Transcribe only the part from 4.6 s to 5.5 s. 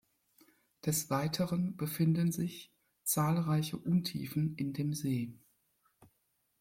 dem See.